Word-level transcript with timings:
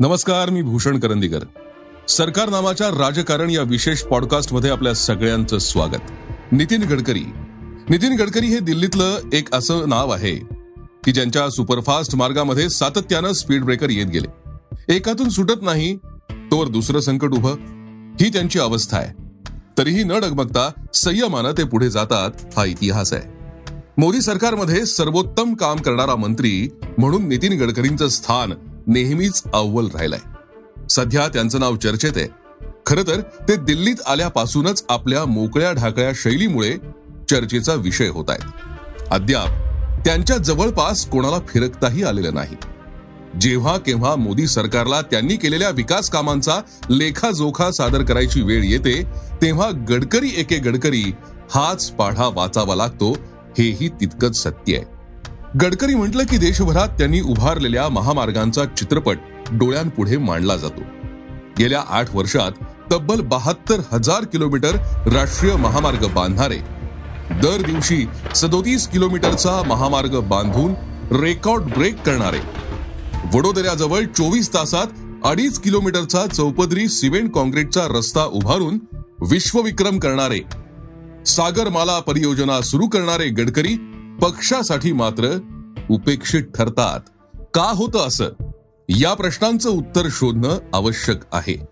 नमस्कार 0.00 0.50
मी 0.50 0.62
भूषण 0.62 0.98
करंदीकर. 0.98 1.44
सरकार 2.08 2.48
नावाच्या 2.48 2.88
राजकारण 2.88 3.50
या 3.50 3.62
विशेष 3.62 4.00
पॉडकास्टमध्ये 4.00 4.70
आपल्या 4.70 4.94
सगळ्यांचं 4.94 5.58
स्वागत. 5.58 6.00
नितीन 6.52 6.82
गडकरी. 6.82 7.24
नितीन 7.88 8.16
गडकरी 8.16 8.46
हे 8.46 8.58
दिल्लीतलं 8.58 9.18
एक 9.32 9.54
असं 9.54 9.88
नाव 9.88 10.10
आहे 10.10 10.34
की 11.04 11.12
ज्यांच्या 11.12 11.50
सुपरफास्ट 11.50 12.16
मार्गामध्ये 12.16 12.68
सातत्यानं 12.68 13.32
स्पीड 13.32 13.64
ब्रेकर 13.64 13.90
येत 13.90 14.06
गेले. 14.06 14.26
एकातून 14.94 15.28
सुटत 15.28 15.62
नाही 15.62 15.96
तोवर 16.30 16.68
दुसरं 16.68 17.00
संकट 17.00 17.28
उभं. 17.28 17.52
ही 18.20 18.28
त्यांची 18.28 18.58
अवस्था 18.58 18.96
आहे. 18.96 19.22
तरीही 19.78 20.04
न 20.04 20.12
डगमगता 20.12 20.70
संयमानं 20.94 21.52
ते 21.58 21.64
पुढे 21.64 21.90
जातात 21.90 22.30
हा 22.56 22.64
इतिहास 22.64 23.12
आहे. 23.12 23.22
मोदी 23.98 24.20
सरकारमध्ये 24.20 24.86
सर्वोत्तम 24.86 25.54
काम 25.54 25.76
करणारा 25.76 26.16
मंत्री 26.16 26.68
म्हणून 26.98 27.28
नितीन 27.28 27.62
गडकरींचं 27.62 28.08
स्थान 28.08 28.52
नेहमीच 28.86 29.42
अव्वल 29.54 29.86
राहिलाय. 29.86 30.18
सध्या 30.90 31.28
त्यांचं 31.28 31.60
नाव 31.60 31.76
चर्चेत 31.76 32.12
आहे. 32.16 32.28
खर 32.86 33.02
तर 33.02 33.20
ते 33.20 33.56
दिल्लीत 33.56 33.94
आल्यापासूनच 34.06 34.84
आपल्या 34.88 35.24
मोकळ्या 35.24 35.72
ढाकळ्या 35.72 36.12
शैलीमुळे 36.14 36.76
चर्चेचा 37.30 37.74
विषय 37.74 38.08
होत 38.08 38.24
आहेत. 38.28 38.50
अद्याप 39.10 39.48
त्यांच्या 40.04 40.36
जवळपास 40.36 41.06
कोणाला 41.06 41.38
फिरकताही 41.48 42.02
आलेलं 42.02 42.34
नाही. 42.34 42.56
जेव्हा 43.40 43.78
केव्हा 43.78 44.16
मोदी 44.16 44.46
सरकारला 44.46 45.00
त्यांनी 45.00 45.36
केलेल्या 45.36 45.70
विकास 45.70 46.10
कामांचा 46.10 46.60
लेखाजोखा 46.90 47.70
सादर 47.70 48.02
करायची 48.02 48.42
वेळ 48.42 48.64
येते 48.64 49.02
तेव्हा 49.42 49.70
गडकरी 49.70 50.30
एके 50.36 50.56
गडकरी 50.56 51.12
हाच 51.50 51.90
पाढा 51.90 52.28
वाचावा 52.32 52.74
लागतो 52.74 53.12
हेही 53.58 53.88
तितकंच 53.88 54.42
सत्य 54.42 54.76
आहे. 54.76 54.93
गडकरी 55.60 55.94
म्हटलं 55.94 56.24
की 56.24 56.36
देशभरात 56.36 56.88
त्यांनी 56.88 57.20
उभारलेल्या 57.20 57.88
महामार्गांचा 57.88 58.64
चित्रपट 58.64 59.18
डोळ्यांपुढे 59.52 60.16
मांडला 60.16 60.56
जातो. 60.56 60.82
गेल्या 61.58 61.82
आठ 61.88 62.14
वर्षात 62.14 62.52
तब्बल 62.92 63.20
बहात्तर 63.20 63.80
हजार 63.92 64.24
किलोमीटर 64.24 64.76
राष्ट्रीय 65.14 65.54
महामार्ग 65.56 66.06
बांधणारे 66.06 66.58
दर 67.42 67.62
दिवशी 67.66 68.04
सदोतीस 68.34 68.88
किलोमीटरचा 68.88 69.62
महामार्ग 69.66 70.18
बांधून 70.28 70.74
रेकॉर्ड 71.20 71.62
ब्रेक 71.74 72.02
करणारे 72.06 72.40
वडोदऱ्याजवळ 73.34 74.04
चोवीस 74.16 74.52
तासात 74.54 75.00
अडीच 75.24 75.58
किलोमीटरचा 75.58 76.26
चौपदरी 76.26 76.88
सिमेंट 76.88 77.30
कॉन्क्रीटचा 77.32 77.86
रस्ता 77.90 78.24
उभारून 78.32 78.78
विश्वविक्रम 79.30 79.98
करणारे 79.98 80.40
सागरमाला 81.26 81.98
परियोजना 82.00 82.60
सुरू 82.60 82.86
करणारे 82.86 83.28
गडकरी 83.28 83.76
पक्षासाठी 84.22 84.92
मात्र 84.92 85.38
उपेक्षित 85.90 86.42
ठरतात. 86.42 87.00
का 87.54 87.72
होतं 87.74 88.06
असं? 88.06 88.24
या 88.88 89.14
प्रश्नांचं 89.14 89.70
उत्तर 89.70 90.08
शोधणं 90.10 90.58
आवश्यक 90.74 91.16
आहे. 91.32 91.66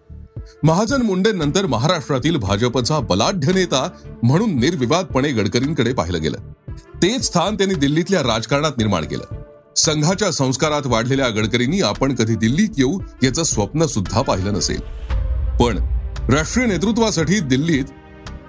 महाजन 0.62 1.02
मुंडे 1.02 1.32
नंतर 1.32 1.66
महाराष्ट्रातील 1.66 2.36
भाजपचा 2.36 2.98
बलाढ्य 2.98 3.52
नेता 3.52 3.90
म्हणून 4.22 4.58
निर्विवादपणे 4.58 5.28
गडकरींकडे 5.28 5.92
पाहिलं 5.92 6.22
गेलं. 6.22 6.38
तेच 7.02 7.24
स्थान 7.24 7.54
त्यांनी 7.54 7.74
दिल्लीतल्या 7.74 8.22
राजकारणात 8.22 8.72
निर्माण 8.78 9.04
केलं. 9.04 9.42
संघाच्या 9.76 10.30
संस्कारात 10.30 10.82
वाढलेल्या 10.86 11.28
गडकरींनी 11.28 11.80
आपण 11.80 12.14
कधी 12.14 12.34
दिल्लीत 12.34 12.68
येऊ 12.78 12.98
याचं 13.22 13.42
स्वप्न 13.42 13.86
सुद्धा 13.86 14.22
पाहिलं 14.22 14.52
नसेल. 14.52 14.80
पण 15.56 15.78
राष्ट्रीय 16.28 16.66
नेतृत्वासाठी 16.66 17.40
दिल्लीत 17.40 17.84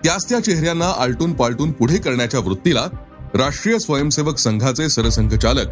त्याच 0.04 0.30
त्या 0.30 0.40
चेहऱ्यांना 0.40 0.92
आलटून 0.98 1.34
पालटून 1.34 1.72
पुढे 1.72 1.98
करण्याच्या 1.98 2.40
वृत्तीला 2.40 2.88
राष्ट्रीय 3.36 3.80
स्वयंसेवक 3.80 4.38
संघाचे 4.38 4.90
सरसंघचालक 4.90 5.70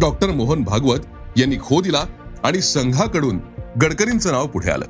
डॉक्टर 0.00 0.30
मोहन 0.30 0.62
भागवत 0.62 0.98
यांनी 1.36 1.56
खो 1.62 1.80
दिला 1.80 2.04
आणि 2.44 2.60
संघाकडून 2.60 3.38
गडकरींचं 3.82 4.32
नाव 4.32 4.46
पुढे 4.46 4.70
आलं. 4.70 4.84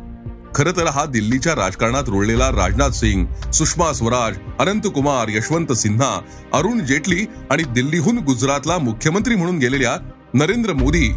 खरं 0.54 0.72
तर 0.76 0.86
हा 0.86 1.04
दिल्लीच्या 1.04 1.54
राजकारणात 1.54 2.04
रुळलेला 2.06 2.48
राजनाथ 2.50 2.90
सिंग 2.90 3.50
सुषमा 3.50 3.92
स्वराज 3.92 4.38
अनंत 4.58 4.80
कुमार 4.94 5.28
यशवंत 5.28 5.72
सिन्हा 5.72 6.20
अरुण 6.52 6.84
जेटली 6.86 7.26
आणि 7.50 7.62
दिल्लीहून 7.62 8.18
गुजरातला 8.18 8.78
मुख्यमंत्री 8.78 9.34
म्हणून 9.34 9.58
गेलेल्या 9.58 9.96
नरेंद्र 10.34 10.72
मोदी 10.72 11.14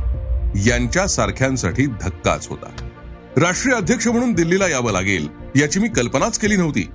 यांच्या 0.65 1.07
सारख्यांसाठी 1.07 1.85
धक्काच 1.85 2.47
होता. 2.47 2.89
राष्ट्रीय 3.37 3.75
अध्यक्ष 3.75 4.07
म्हणून 4.07 4.33
दिल्लीला 4.33 4.67
यावं 4.67 4.91
लागेल 4.91 5.27
याची 5.55 5.79
मी 5.79 5.87
कल्पनाच 5.87 6.39
केली 6.39 6.55
नव्हती. 6.55 6.89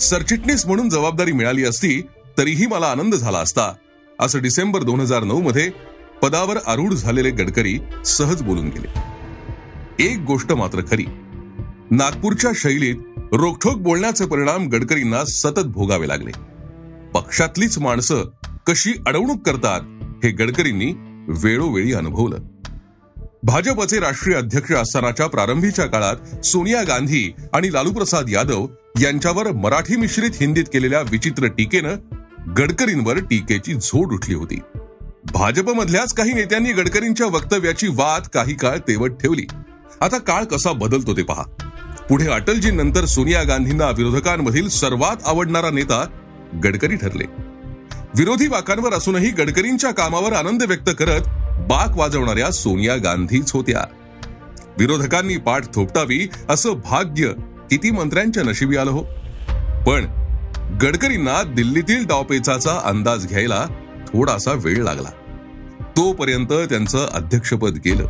सरचिटणीस 0.00 0.66
म्हणून 0.66 0.88
जबाबदारी 0.88 1.32
मिळाली 1.32 1.64
असती 1.64 2.02
तरीही 2.38 2.66
मला 2.66 2.86
आनंद 2.86 3.14
झाला 3.14 3.38
असता. 3.38 3.74
असं 4.20 4.42
डिसेंबर 4.42 4.82
दोन 4.82 5.00
हजार 5.00 5.24
नऊ 5.24 5.40
मध्ये 5.40 5.70
पदावर 6.22 6.56
आरूढ 6.66 6.94
झालेले 6.94 7.30
गडकरी 7.30 7.78
सहज 8.06 8.42
बोलून 8.42 8.68
गेले. 8.68 8.88
एक 10.04 10.18
गोष्ट 10.18 10.52
मात्र 10.52 10.80
खरी. 10.90 11.04
नागपूरच्या 11.90 12.50
शैलीत 12.54 12.94
रोखठोक 13.16 13.74
बोलण्याचे 13.74 14.26
परिणाम 14.26 14.68
गडकरींना 14.68 15.24
सतत 15.24 15.60
भोगावे 15.60 16.08
लागले. 16.08 16.30
पक्षातलीच 17.14 17.78
माणसं 17.78 18.24
कशी 18.66 18.92
अडवणूक 19.06 19.46
करतात 19.46 19.80
हे 20.24 20.30
गडकरींनी 20.30 20.92
वेळोवेळी 21.28 21.92
अनुभवलं. 21.92 22.36
भाजपचे 23.42 24.00
राष्ट्रीय 24.00 24.36
अध्यक्ष 24.36 24.72
असतानाच्या 24.72 25.26
प्रारंभीच्या 25.26 25.86
काळात 25.86 26.46
सोनिया 26.46 26.82
गांधी 26.82 27.32
आणि 27.52 27.72
लालूप्रसाद 27.72 28.24
यादव 28.28 28.66
यांच्यावर 29.00 29.52
मराठी 29.52 29.96
मिश्रित 29.96 30.30
हिंदीत 30.40 30.64
केलेल्या 30.64 31.00
विचित्र 31.00 31.46
टीकेनं 31.46 31.96
गडकरींवर 32.46 33.18
टीकेची 33.18 33.74
झोड 33.74 34.12
उठली 34.12 34.34
होती. 34.34 34.60
भाजपमधल्याच 35.32 36.12
काही 36.12 36.32
नेत्यांनी 36.32 36.72
गडकरींच्या 36.72 37.26
वक्तव्याची 37.26 37.88
वाद 37.88 38.22
काही 38.34 38.54
काळ 38.54 38.78
तेवत 38.78 39.08
ठेवली. 39.08 39.46
आता 40.00 40.18
काळ 40.18 40.44
कसा 40.44 40.72
बदलतो 40.72 41.16
ते 41.16 41.22
पहा. 41.22 41.42
पुढे 42.08 42.28
अटलजी 42.28 42.70
नंतर 42.70 43.04
सोनिया 43.04 43.42
गांधींना 43.42 43.90
विरोधकांमधील 43.90 44.68
सर्वात 44.68 45.16
आवडणारा 45.26 45.70
नेता 45.70 46.06
गडकरी 46.64 46.96
ठरले. 46.96 47.24
विरोधी 48.18 48.46
वाकांवर 48.46 48.92
असूनही 48.92 49.30
गडकरींच्या 49.30 49.90
कामावर 49.90 50.32
आनंद 50.32 50.62
व्यक्त 50.62 50.90
करत 50.98 51.20
बाक 51.66 51.96
वाजवणाऱ्या 51.96 52.50
सोनिया 52.50 52.96
गांधीच 52.96 53.52
होत्या. 53.52 53.80
विरोधकांनी 54.78 55.36
पाठ 55.36 55.74
थोपटावी 55.74 56.28
असं 56.48 56.72
भाग्य 56.72 57.28
किती 57.70 57.90
मंत्र्यांच्या 57.90 58.42
नशिबी 58.42 58.76
आलं 58.76 58.90
हो. 58.90 59.02
पण 59.86 60.25
गडकरींना 60.82 61.42
दिल्लीतील 61.42 62.06
डावपेचाचा 62.06 62.80
अंदाज 62.84 63.26
घ्यायला 63.26 63.66
थोडासा 64.08 64.52
वेळ 64.52 64.82
लागला. 64.82 65.10
तोपर्यंत 65.96 66.52
त्यांचं 66.52 67.08
अध्यक्षपद 67.12 67.78
गेलं. 67.84 68.06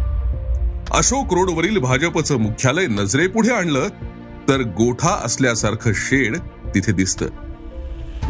अशोक 0.91 1.35
रोडवरील 1.35 1.79
भाजपचं 1.79 2.37
मुख्यालय 2.37 2.87
नजरेपुढे 2.87 3.51
आणलं 3.51 3.89
तर 4.49 4.61
गोठा 4.61 5.11
असल्यासारखं 5.25 5.93
शेड 5.95 6.37
तिथे 6.75 6.93
दिसतं. 6.93 7.27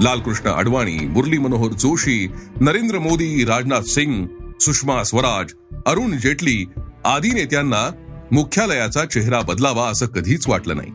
लालकृष्ण 0.00 0.50
अडवाणी 0.50 0.98
मुरली 0.98 1.38
मनोहर 1.38 1.72
जोशी 1.72 2.29
नरेंद्र 2.61 2.99
मोदी 2.99 3.44
राजनाथ 3.44 3.81
सिंग 3.81 4.26
सुषमा 4.61 5.05
स्वराज 5.05 5.52
अरुण 5.87 6.19
जेटली 6.19 6.67
आदी 7.05 7.29
नेत्यांना 7.29 7.90
मुख्यालयाचा 8.32 9.05
चेहरा 9.05 9.40
बदलावा 9.40 9.88
असं 9.88 10.06
कधीच 10.06 10.49
वाटलं 10.49 10.76
नाही. 10.76 10.90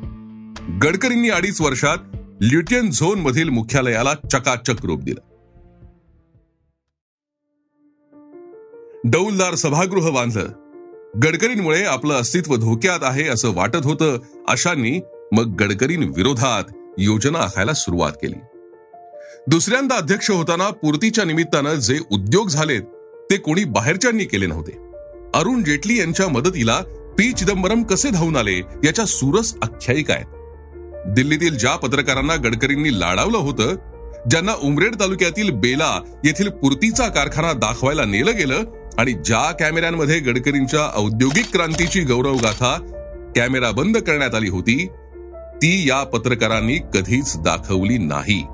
गडकरींनी 0.78 1.30
अडीच 1.30 1.62
वर्षात 1.62 1.98
ल्युटियन 2.44 2.90
झोन 2.90 3.20
मधील 3.20 3.50
मुख्यालयाला 3.50 4.14
चकाचक 4.14 4.86
रूप 4.86 5.04
दिलं. 5.04 5.22
डौलदार 9.10 9.56
सभागृह 9.56 10.10
बांधलं. 10.10 10.48
गडकरींमुळे 11.24 11.84
आपलं 11.84 12.14
अस्तित्व 12.14 12.56
धोक्यात 12.56 13.00
आहे 13.02 13.28
असं 13.28 13.54
वाटत 13.54 13.84
होतं 13.84 14.20
अशांनी 14.48 15.00
मग 15.32 15.56
गडकरीं 15.56 15.98
विरोधात 15.98 16.64
योजना 16.98 17.40
आखायला 17.40 17.74
सुरुवात 17.74 18.12
केली. 18.12 18.40
दुसऱ्यांदा 19.48 19.96
अध्यक्ष 19.96 20.32
होताना 20.32 20.70
पूर्तीच्या 20.70 21.26
निमित्तानं 21.26 21.76
जे 21.76 22.00
उद्योग 22.12 22.48
झालेत 22.48 22.82
ते 23.32 23.38
कोणी 23.38 23.64
बाहेरच्यांनी 23.64 24.26
केले 24.26 24.48
नव्हते. 24.48 24.72
अरुण 25.34 25.64
जेटली 25.64 26.00
यांच्या 26.00 26.28
मदतीला 26.28 26.82
पी 27.18 27.34
चिदंबरम 27.34 27.84
कसे 27.84 28.10
धावून 28.10 28.36
आले 28.36 28.58
याच्या 28.58 29.06
सुरस 29.06 29.56
आख्यायिका 29.62 30.14
आहेत. 30.14 30.41
दिल्लीतील 31.08 31.58
ज्या 31.58 31.76
पत्रकारांना 31.76 32.36
गडकरींनी 32.36 33.00
लाडावलं 33.00 33.38
होतं 33.38 33.76
ज्यांना 34.30 34.52
उमरेड 34.64 34.96
तालुक्यातील 34.96 35.50
बेला 35.50 36.02
येथील 36.26 36.50
पुरतीचा 36.50 37.08
कारखाना 37.08 37.54
दाखवायला 37.54 38.06
नेलं 38.06 38.38
गेलं 38.38 38.64
आणि 38.98 39.12
ज्या 39.12 39.52
कॅमेऱ्यांमध्ये 39.52 40.20
गडकरींच्या 40.20 40.92
औद्योगिक 40.96 41.46
क्रांतीची 41.54 42.02
गौरवगाथा 42.02 42.78
कॅमेरा 43.36 43.72
बंद 43.72 43.98
करण्यात 43.98 44.36
आली 44.36 44.50
होती 44.50 44.88
ती 45.56 45.90
या 45.90 46.04
पत्रकारांनी 46.04 46.78
कधीच 46.94 47.38
दाखवली 47.38 47.98
नाही. 47.98 48.46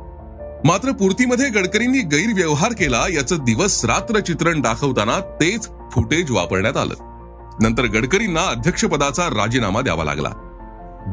मात्र 0.66 0.92
पूर्तीमध्ये 0.92 1.50
गडकरींनी 1.50 2.00
गैरव्यवहार 2.00 2.72
केला 2.72 3.06
याचं 3.10 3.36
दिवस 3.36 3.86
रात्र 3.86 4.20
चित्रण 4.20 4.62
दाखवताना 4.62 5.20
तेच 5.20 5.70
फुटेज 5.92 6.32
वापरण्यात 6.32 6.78
आलं. 6.78 6.94
नंतर 7.62 7.84
गडकरींना 7.84 8.42
अध्यक्षपदाचा 8.42 9.28
राजीनामा 9.28 9.82
द्यावा 9.82 10.04
लागला. 10.04 10.47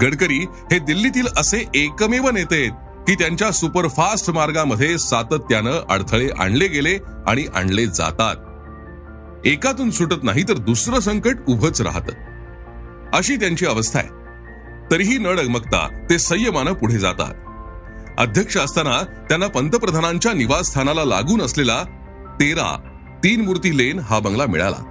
गडकरी 0.02 0.38
हे 0.72 0.78
दिल्लीतील 0.78 1.26
असे 1.36 1.64
एकमेव 1.74 2.30
नेते 2.30 2.60
आहेत 2.60 2.72
की 3.06 3.14
त्यांच्या 3.14 3.50
सुपरफास्ट 3.50 4.30
मार्गामध्ये 4.30 4.98
सातत्यानं 4.98 5.72
अडथळे 5.88 6.28
आणले 6.38 6.66
गेले 6.66 6.98
आणि 7.26 7.44
आणले 7.54 7.86
जातात. 7.86 8.36
एकातून 9.46 9.90
सुटत 9.90 10.22
नाही 10.22 10.42
तर 10.42 10.52
दुसरं 10.52 11.00
संकट 11.00 11.36
उभंच 11.48 11.82
राहतं. 11.82 12.12
अशी 13.12 13.36
त्यांची 13.36 13.66
अवस्था 13.66 13.98
आहे. 13.98 14.08
तरीही 14.90 15.18
न 15.18 15.26
डगमगता 15.26 16.06
ते 16.10 16.18
संयमानं 16.18 16.72
पुढे 16.72 16.98
जातात. 16.98 17.34
अध्यक्ष 18.18 18.56
असताना 18.56 19.02
त्यांना 19.02 19.46
पंतप्रधानांच्या 19.46 20.32
निवासस्थानाला 20.32 21.04
लागून 21.04 21.42
असलेला 21.42 21.84
तेरा 22.40 22.90
तीन 23.24 23.40
मूर्ती 23.40 23.78
लेन 23.78 23.98
हा 23.98 24.18
बंगला 24.18 24.46
मिळाला. 24.46 24.90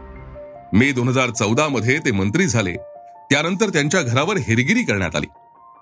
मे 0.73 0.91
दोन 0.91 1.07
हजार 1.07 1.29
चौदा 1.29 1.67
मध्ये 1.67 2.00
ते 2.00 2.11
मंत्री 2.11 2.47
झाले. 2.47 2.75
त्यानंतर 3.33 3.69
त्यांच्या 3.69 4.01
घरावर 4.01 4.38
हेरगिरी 4.38 4.83
करण्यात 4.83 5.15
आली. 5.15 5.25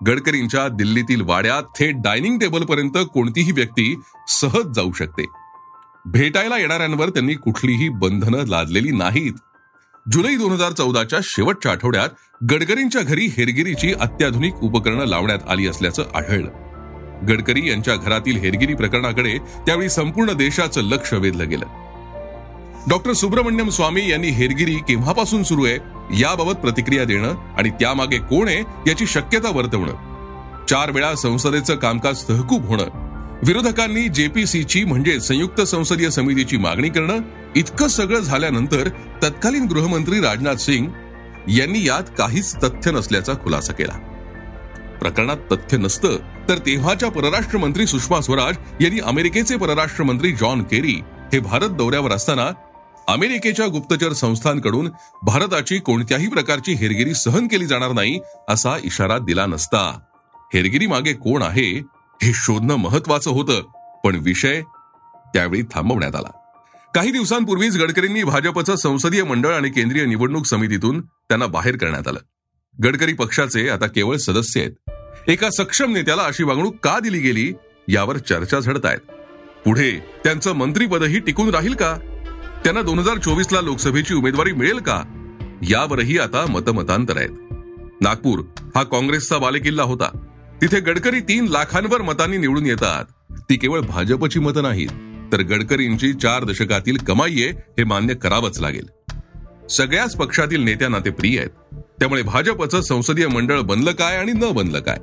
गडकरींच्या 0.06 0.68
दिल्लीतील 0.68 1.20
वाड्यात 1.20 1.62
थेट 1.62 1.94
डायनिंग 1.96 2.38
टेबलपर्यंत 2.38 2.98
कोणतीही 3.14 3.52
व्यक्ती 3.52 4.00
सहज 4.28 4.72
जाऊ 4.74 4.92
शकते. 4.92 5.24
भेटायला 6.04 6.58
येणाऱ्यांवर 6.58 7.08
त्यांनी 7.08 7.34
कुठलीही 7.34 7.88
बंधनं 7.88 8.46
लादलेली 8.46 8.90
नाहीत. 8.90 9.32
जुलै 10.12 10.36
दोन 10.36 10.52
हजार 10.52 10.72
चौदाच्या 10.72 11.18
शेवटच्या 11.22 11.72
आठवड्यात 11.72 12.08
गडकरींच्या 12.50 13.02
घरी 13.02 13.26
हेरगिरीची 13.26 13.92
अत्याधुनिक 13.92 14.54
उपकरणं 14.54 15.04
लावण्यात 15.04 15.38
आली 15.48 15.66
असल्याचं 15.66 16.04
आढळलं. 16.14 16.50
गडकरी 17.28 17.68
यांच्या 17.68 17.96
घरातील 17.96 18.36
हेरगिरी 18.36 18.74
प्रकरणाकडे 18.74 19.38
त्यावेळी 19.38 19.88
संपूर्ण 19.88 20.32
देशाचं 20.32 20.80
लक्ष 20.80 21.12
वेधलं 21.12 21.48
गेलं. 21.48 21.81
डॉक्टर 22.88 23.12
सुब्रमण्यम 23.12 23.68
स्वामी 23.68 24.10
यांनी 24.10 24.28
हेरगिरी 24.28 24.74
केव्हापासून 24.74 25.42
सुरू 25.42 25.64
आहे 25.64 25.76
याबाबत 26.20 26.52
प्रतिक्रिया 26.52 27.04
देणं 27.04 27.34
आणि 27.58 27.70
त्यामागे 27.70 28.18
कोण 28.18 28.48
आहे 28.48 28.90
याची 28.90 29.06
शक्यता 29.06 29.50
वर्तवणं. 29.50 29.92
चार 30.66 30.90
वेळा 30.90 31.14
संसदेचं 31.14 31.76
कामकाज 31.76 32.24
तहकूब 32.28 32.64
होणं. 32.64 32.84
विरोधकांनी 33.46 34.08
जेपीसीची 34.08 34.84
म्हणजे 34.84 35.20
संयुक्त 35.20 35.60
संसदीय 35.60 36.10
समितीची 36.10 36.56
मागणी 36.56 36.88
करणं. 36.88 37.18
इतकं 37.56 37.88
सगळं 37.88 38.20
झाल्यानंतर 38.20 38.88
तत्कालीन 39.22 39.66
गृहमंत्री 39.66 40.20
राजनाथ 40.20 40.54
सिंग 40.54 40.86
यांनी 41.48 41.86
यात 41.86 42.10
काहीच 42.18 42.54
तथ्य 42.56 42.90
नसल्याचा 42.90 43.32
खुलासा 43.32 43.72
केला. 43.72 43.98
प्रकरणात 45.00 45.36
तथ्य 45.52 45.76
नसतं 45.76 46.16
तर 46.48 46.58
तेव्हाच्या 46.58 47.10
परराष्ट्र 47.10 47.58
मंत्री 47.58 47.86
सुषमा 47.86 48.20
स्वराज 48.20 48.56
यांनी 48.80 49.00
अमेरिकेचे 49.00 49.56
परराष्ट्र 49.56 50.04
मंत्री 50.04 50.32
जॉन 50.32 50.62
केरी 50.62 51.00
हे 51.32 51.38
भारत 51.38 51.68
दौऱ्यावर 51.68 52.12
असताना 52.12 52.50
अमेरिकेच्या 53.12 53.66
गुप्तचर 53.66 54.12
संस्थांकडून 54.12 54.88
भारताची 55.22 55.78
कोणत्याही 55.78 56.28
प्रकारची 56.28 56.72
हेरगिरी 56.72 57.14
सहन 57.14 57.46
केली 57.46 57.66
जाणार 57.66 57.92
नाही 57.92 58.20
असा 58.48 58.76
इशारा 58.84 59.18
दिला 59.18 59.46
नसता. 59.46 59.98
हेरगिरी 60.54 60.86
मागे 60.86 61.12
कोण 61.12 61.42
आहे 61.42 61.78
हे 62.22 62.32
शोधणं 62.34 62.76
महत्वाचं 62.76 63.30
होतं 63.30 63.62
पण 64.04 64.14
विषय 64.14 64.62
त्यावेळी 65.34 65.62
थांबवण्यात 65.62 66.16
आला. 66.16 66.30
काही 66.94 67.10
दिवसांपूर्वीच 67.10 67.76
गडकरींनी 67.76 68.22
भाजपचं 68.22 68.76
संसदीय 68.76 69.22
मंडळ 69.22 69.54
आणि 69.54 69.70
केंद्रीय 69.70 70.04
निवडणूक 70.04 70.46
समितीतून 70.46 71.00
त्यांना 71.00 71.46
बाहेर 71.46 71.76
करण्यात 71.76 72.08
आलं. 72.08 72.20
गडकरी 72.84 73.12
पक्षाचे 73.12 73.68
आता 73.68 73.86
केवळ 73.86 74.16
सदस्य 74.16 74.60
आहेत. 74.60 74.72
एका 75.28 75.48
सक्षम 75.50 75.92
नेत्याला 75.92 76.22
अशी 76.22 76.44
वागणूक 76.44 76.76
का 76.82 76.98
दिली 76.98 77.18
गेली 77.18 77.52
यावर 77.88 78.16
चर्चा 78.18 78.60
झडत 78.60 78.86
आहेत 78.86 79.12
पुढे 79.64 79.90
त्यांचं 80.24 80.52
मंत्रीपदही 80.52 81.18
टिकून 81.18 81.50
राहील 81.50 81.74
का? 81.74 81.96
त्यांना 82.64 82.82
दोन 82.82 82.98
हजार 82.98 83.18
चोवीस 83.18 83.52
ला 83.52 83.60
लोकसभेची 83.60 84.14
उमेदवारी 84.14 84.52
मिळेल 84.52 84.78
का? 84.78 85.02
यावरही 85.62 86.18
आता 86.18 86.44
मतमतांतर 86.48 87.16
आहेत. 87.16 87.28
नागपूर 88.00 88.38
हा 88.74 88.82
काँग्रेसचा 88.82 89.38
बालेकिल्ला 89.38 89.82
होता. 89.82 90.08
तिथे 90.60 90.80
गडकरी 90.80 91.20
तीन 91.20 91.46
लाखांवर 91.46 92.02
मतांनी 92.02 92.36
निवडून 92.36 92.66
येतात. 92.66 93.04
ती 93.50 93.56
केवळ 93.56 93.80
भाजपची 93.80 94.40
मतं 94.40 94.62
नाहीत 94.62 94.88
तर 95.32 95.40
गडकरींची 95.40 96.12
चार 96.12 96.44
दशकातील 96.44 96.96
कमाई 96.96 97.32
आहे 97.32 97.48
हे 97.48 97.84
मान्य 97.84 98.14
करावंच 98.14 98.60
लागेल. 98.60 98.88
सगळ्याच 99.70 100.16
पक्षातील 100.16 100.62
नेत्यांना 100.62 100.98
ते 100.98 101.10
प्रिय 101.10 101.38
आहेत. 101.38 101.50
त्यामुळे 102.00 102.22
भाजपचं 102.22 102.80
संसदीय 102.80 103.26
मंडळ 103.26 103.60
बनलं 103.60 103.92
काय 103.92 104.16
आणि 104.16 104.32
न 104.32 104.52
बनलं 104.52 104.80
काय? 104.80 104.98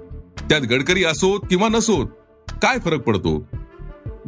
त्यात 0.49 0.61
गडकरी 0.61 1.03
असोत 1.03 1.39
किंवा 1.49 1.67
नसोत 1.67 2.05
काय 2.49 2.79
फरक 2.79 2.99
पडतो? 2.99 3.47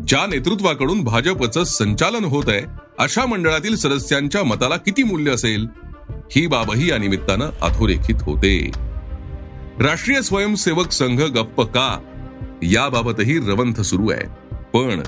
ज्या 0.08 0.28
नेतृत्वाकडून 0.28 1.04
भाजपचं 1.04 1.64
संचालन 1.64 2.24
होत 2.24 2.44
आहे 2.48 2.91
अशा 3.02 3.26
मंडळातील 3.26 3.76
सदस्यांच्या 3.76 4.44
मताला 4.44 4.76
किती 4.78 5.04
मूल्य 5.04 5.32
असेल? 5.32 5.68
ही 6.32 6.48
बाबही 6.48 6.90
या 6.90 6.98
निमित्तानं 6.98 7.50
अधोरेखित 7.62 8.16
होते. 8.22 8.72
राष्ट्रीय 9.80 10.22
स्वयंसेवक 10.22 10.92
संघ 10.92 11.22
गप्प 11.22 11.62
का? 11.62 11.88
याबाबतही 12.64 13.38
रवंथ 13.38 13.82
सुरू 13.82 14.12
आहे 14.12 14.28
पण 14.74 15.02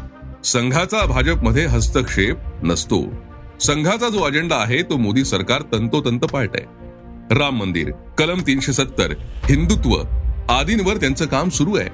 संघाचा 0.44 1.06
भाजपमध्ये 1.06 1.66
हस्तक्षेप 1.66 2.38
नसतो. 2.64 3.02
संघाचा 3.62 4.10
जो 4.10 4.24
अजेंडा 4.24 4.56
आहे 4.56 4.82
तो 4.82 4.98
मोदी 4.98 5.24
सरकार 5.24 5.62
तंतोतंत 5.74 6.20
पाळत 6.20 6.56
आहे 6.56 6.66
राम 7.40 7.60
मंदिर 7.60 7.92
कलम 8.18 8.42
तीनशे 8.48 8.74
सत्तर 8.74 9.14
हिंदुत्व 9.50 9.96
आदींवर 10.50 10.98
त्यांचं 10.98 11.26
काम 11.26 11.50
सुरू 11.50 11.76
आहे. 11.76 11.90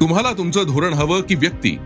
तुम्हाला 0.00 0.32
तुमचं 0.32 0.62
धोरण 0.66 0.92
हवं 0.92 1.20
की 1.20 1.34
व्यक्ती? 1.34 1.78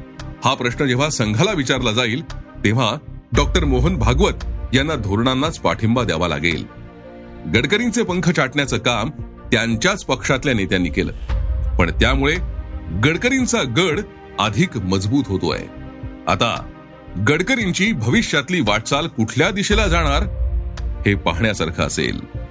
हा 0.44 0.54
प्रश्न 0.54 0.86
जेव्हा 0.86 1.10
संघाला 1.10 1.52
विचारला 1.52 1.92
जाईल 1.92 2.22
तेव्हा 2.64 2.96
डॉक्टर 3.36 3.64
मोहन 3.64 3.96
भागवत 3.96 4.44
यांना 4.74 4.94
धोरणांनाच 4.94 5.58
पाठिंबा 5.58 6.04
द्यावा 6.04 6.28
लागेल. 6.28 6.64
गडकरींचे 7.54 8.02
पंख 8.02 8.30
चाटण्याचं 8.30 8.78
काम 8.78 9.10
त्यांच्याच 9.52 10.04
पक्षातल्या 10.04 10.54
नेत्यांनी 10.54 10.88
केलं. 10.88 11.12
पण 11.76 11.90
त्यामुळे 11.90 12.36
गडकरींचा 13.04 13.62
गड 13.62 14.00
अधिक 14.38 14.76
मजबूत 14.76 15.24
होतोय. 15.26 15.58
आता 16.28 16.70
गडकरींची 17.28 17.92
भविष्यातली 17.92 18.60
वाटचाल 18.60 19.06
कुठल्या 19.06 19.50
दिशेला 19.50 19.86
जाणार 19.86 20.22
हे 21.06 21.14
पाहण्यासारखं 21.14 21.82
असेल. 21.82 22.41